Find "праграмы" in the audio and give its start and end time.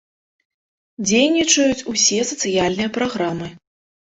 2.97-3.47